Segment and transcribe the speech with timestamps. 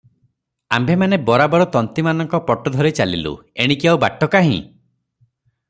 [0.77, 4.59] ଆମ୍ଭେମାନେ ବରାବର ତନ୍ତୀମାନଙ୍କ ପଟ ଧରି ଚାଲିଲୁ, ଏଣିକି ଆଉ ବାଟ କାହିଁ?